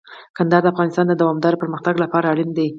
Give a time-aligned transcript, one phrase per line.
[0.37, 2.67] کندهار د افغانستان د دوامداره پرمختګ لپاره اړین دي.